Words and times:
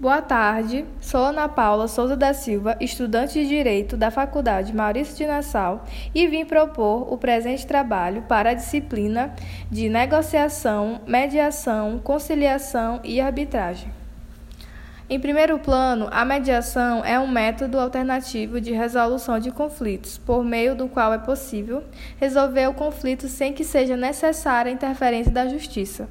Boa 0.00 0.22
tarde, 0.22 0.86
sou 0.98 1.24
Ana 1.24 1.46
Paula 1.46 1.86
Souza 1.86 2.16
da 2.16 2.32
Silva, 2.32 2.74
estudante 2.80 3.34
de 3.34 3.46
Direito 3.46 3.98
da 3.98 4.10
Faculdade 4.10 4.74
Maurício 4.74 5.14
de 5.14 5.26
Nassau 5.26 5.84
e 6.14 6.26
vim 6.26 6.46
propor 6.46 7.12
o 7.12 7.18
presente 7.18 7.66
trabalho 7.66 8.22
para 8.22 8.48
a 8.48 8.54
disciplina 8.54 9.34
de 9.70 9.90
Negociação, 9.90 11.02
Mediação, 11.06 12.00
Conciliação 12.02 13.00
e 13.04 13.20
Arbitragem. 13.20 13.92
Em 15.06 15.20
primeiro 15.20 15.58
plano, 15.58 16.08
a 16.10 16.24
mediação 16.24 17.04
é 17.04 17.20
um 17.20 17.28
método 17.28 17.78
alternativo 17.78 18.58
de 18.58 18.72
resolução 18.72 19.38
de 19.38 19.50
conflitos, 19.50 20.16
por 20.16 20.42
meio 20.42 20.74
do 20.74 20.88
qual 20.88 21.12
é 21.12 21.18
possível 21.18 21.84
resolver 22.16 22.66
o 22.68 22.72
conflito 22.72 23.28
sem 23.28 23.52
que 23.52 23.64
seja 23.64 23.98
necessária 23.98 24.70
a 24.70 24.74
interferência 24.74 25.30
da 25.30 25.46
justiça. 25.46 26.08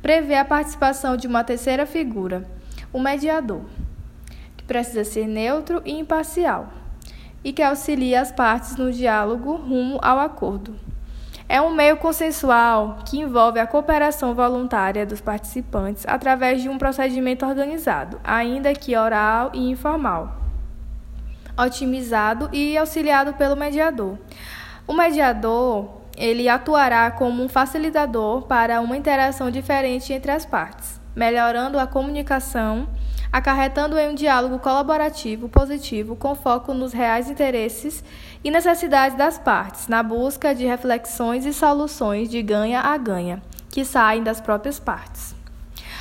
Prevê 0.00 0.36
a 0.36 0.46
participação 0.46 1.14
de 1.14 1.26
uma 1.26 1.44
terceira 1.44 1.84
figura 1.84 2.56
o 2.92 2.98
mediador, 2.98 3.62
que 4.56 4.64
precisa 4.64 5.04
ser 5.04 5.26
neutro 5.26 5.82
e 5.84 5.92
imparcial, 5.98 6.68
e 7.44 7.52
que 7.52 7.62
auxilia 7.62 8.20
as 8.20 8.32
partes 8.32 8.76
no 8.76 8.92
diálogo 8.92 9.56
rumo 9.56 9.98
ao 10.02 10.18
acordo. 10.18 10.74
É 11.48 11.60
um 11.62 11.74
meio 11.74 11.96
consensual 11.96 12.98
que 13.06 13.18
envolve 13.18 13.58
a 13.58 13.66
cooperação 13.66 14.34
voluntária 14.34 15.06
dos 15.06 15.20
participantes 15.20 16.04
através 16.06 16.60
de 16.60 16.68
um 16.68 16.76
procedimento 16.76 17.46
organizado, 17.46 18.20
ainda 18.22 18.74
que 18.74 18.96
oral 18.96 19.50
e 19.54 19.70
informal, 19.70 20.42
otimizado 21.56 22.50
e 22.52 22.76
auxiliado 22.76 23.32
pelo 23.34 23.56
mediador. 23.56 24.18
O 24.86 24.92
mediador 24.92 25.88
ele 26.18 26.48
atuará 26.48 27.10
como 27.10 27.42
um 27.42 27.48
facilitador 27.48 28.42
para 28.42 28.80
uma 28.80 28.96
interação 28.96 29.50
diferente 29.50 30.12
entre 30.12 30.32
as 30.32 30.44
partes 30.44 30.98
melhorando 31.18 31.80
a 31.80 31.86
comunicação, 31.86 32.88
acarretando 33.32 33.98
em 33.98 34.08
um 34.08 34.14
diálogo 34.14 34.60
colaborativo 34.60 35.48
positivo 35.48 36.14
com 36.14 36.36
foco 36.36 36.72
nos 36.72 36.92
reais 36.92 37.28
interesses 37.28 38.04
e 38.44 38.52
necessidades 38.52 39.18
das 39.18 39.36
partes, 39.36 39.88
na 39.88 40.00
busca 40.00 40.54
de 40.54 40.64
reflexões 40.64 41.44
e 41.44 41.52
soluções 41.52 42.30
de 42.30 42.40
ganha 42.40 42.80
a 42.82 42.96
ganha, 42.96 43.42
que 43.68 43.84
saem 43.84 44.22
das 44.22 44.40
próprias 44.40 44.78
partes. 44.78 45.34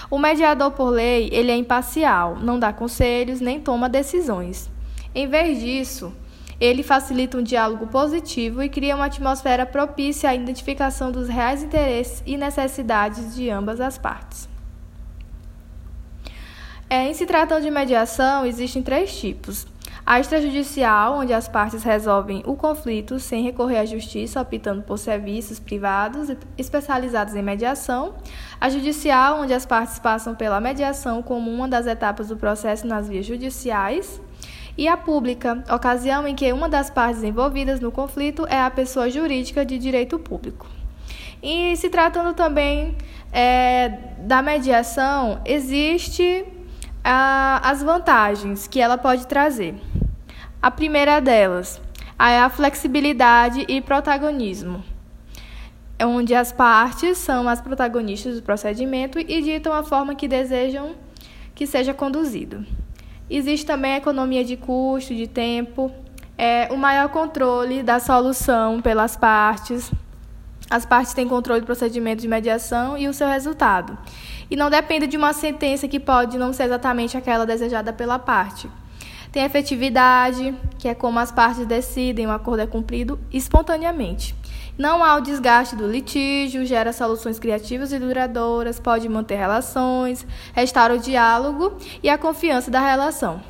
O 0.08 0.20
mediador 0.20 0.70
por 0.72 0.90
lei, 0.90 1.30
ele 1.32 1.52
é 1.52 1.56
imparcial, 1.56 2.38
não 2.40 2.60
dá 2.60 2.72
conselhos 2.72 3.42
nem 3.42 3.60
toma 3.60 3.90
decisões. 3.90 4.70
Em 5.16 5.28
vez 5.28 5.60
disso, 5.60 6.14
ele 6.62 6.84
facilita 6.84 7.40
um 7.40 7.44
diálogo 7.44 7.88
positivo 7.88 8.62
e 8.62 8.70
cria 8.70 8.96
uma 8.96 9.06
atmosfera 9.06 9.66
propícia 9.66 10.30
à 10.30 10.36
identificação 10.36 11.12
dos 11.12 11.28
reais 11.28 11.64
interesses 11.64 12.22
e 12.24 12.38
necessidades 12.38 13.36
de 13.36 13.50
ambas 13.50 13.82
as 13.82 13.98
partes. 13.98 14.48
É, 16.90 17.10
em 17.10 17.14
se 17.14 17.26
tratando 17.26 17.64
de 17.64 17.72
mediação, 17.72 18.46
existem 18.46 18.82
três 18.82 19.20
tipos. 19.20 19.68
A 20.06 20.22
extrajudicial, 20.22 21.20
onde 21.20 21.34
as 21.34 21.50
partes 21.50 21.84
resolvem 21.84 22.42
o 22.46 22.56
conflito 22.56 23.20
sem 23.20 23.44
recorrer 23.44 23.80
à 23.80 23.86
justiça, 23.86 24.40
optando 24.40 24.82
por 24.82 24.98
serviços 24.98 25.60
privados 25.60 26.30
especializados 26.58 27.36
em 27.36 27.42
mediação. 27.42 28.16
A 28.60 28.70
judicial, 28.70 29.42
onde 29.42 29.54
as 29.54 29.66
partes 29.66 30.00
passam 30.00 30.34
pela 30.34 30.62
mediação 30.62 31.22
como 31.22 31.52
uma 31.52 31.68
das 31.68 31.88
etapas 31.88 32.30
do 32.30 32.38
processo 32.38 32.88
nas 32.88 33.10
vias 33.10 33.26
judiciais. 33.26 34.22
E 34.78 34.88
a 34.88 34.96
pública, 34.96 35.62
ocasião 35.70 36.26
em 36.26 36.36
que 36.36 36.54
uma 36.54 36.70
das 36.70 36.90
partes 36.90 37.22
envolvidas 37.22 37.82
no 37.82 37.92
conflito 37.92 38.48
é 38.48 38.62
a 38.62 38.72
pessoa 38.72 39.10
jurídica 39.10 39.66
de 39.66 39.78
direito 39.78 40.18
público. 40.18 40.68
E 41.44 41.76
se 41.76 41.90
tratando 41.90 42.34
também 42.34 42.96
é, 43.34 43.90
da 44.20 44.42
mediação, 44.42 45.42
existe 45.44 46.46
as 47.10 47.82
vantagens 47.82 48.68
que 48.68 48.82
ela 48.82 48.98
pode 48.98 49.28
trazer. 49.28 49.76
A 50.62 50.70
primeira 50.70 51.20
delas 51.22 51.82
é 52.20 52.40
a 52.40 52.50
flexibilidade 52.50 53.66
e 53.68 53.80
protagonismo, 53.80 54.84
onde 56.02 56.34
as 56.34 56.52
partes 56.52 57.18
são 57.18 57.48
as 57.48 57.62
protagonistas 57.62 58.36
do 58.36 58.42
procedimento 58.42 59.20
e 59.20 59.42
ditam 59.42 59.72
a 59.72 59.84
forma 59.84 60.16
que 60.16 60.28
desejam 60.28 60.96
que 61.56 61.66
seja 61.66 61.94
conduzido. 61.94 62.66
Existe 63.30 63.66
também 63.66 63.94
a 63.94 63.98
economia 63.98 64.44
de 64.44 64.58
custo, 64.58 65.14
de 65.14 65.28
tempo, 65.28 65.92
é, 66.38 66.68
o 66.72 66.78
maior 66.78 67.10
controle 67.10 67.84
da 67.84 68.00
solução 68.00 68.82
pelas 68.82 69.18
partes. 69.18 69.92
As 70.70 70.86
partes 70.86 71.14
têm 71.14 71.28
controle 71.28 71.62
do 71.62 71.66
procedimento 71.66 72.22
de 72.22 72.28
mediação 72.28 72.98
e 72.98 73.08
o 73.08 73.14
seu 73.14 73.28
resultado 73.28 73.98
e 74.50 74.56
não 74.56 74.70
depende 74.70 75.08
de 75.08 75.18
uma 75.18 75.34
sentença 75.34 75.88
que 75.88 76.00
pode 76.00 76.38
não 76.38 76.54
ser 76.54 76.64
exatamente 76.64 77.18
aquela 77.18 77.46
desejada 77.46 77.92
pela 77.92 78.18
parte. 78.18 78.70
Tem 79.32 79.44
efetividade, 79.44 80.56
que 80.80 80.88
é 80.88 80.96
como 80.96 81.20
as 81.20 81.32
partes 81.32 81.66
decidem, 81.66 82.26
o 82.26 82.32
acordo 82.32 82.62
é 82.62 82.68
cumprido 82.68 83.20
espontaneamente. 83.32 84.34
Não 84.78 85.04
há 85.04 85.16
o 85.16 85.22
desgaste 85.22 85.76
do 85.76 85.88
litígio, 85.88 86.66
gera 86.66 86.94
soluções 86.94 87.38
criativas 87.38 87.92
e 87.92 88.00
duradouras, 88.00 88.80
pode 88.80 89.10
manter 89.10 89.36
relações, 89.36 90.26
restaura 90.54 90.96
o 90.96 91.00
diálogo 91.00 91.78
e 92.02 92.10
a 92.10 92.18
confiança 92.18 92.72
da 92.72 92.80
relação. 92.80 93.42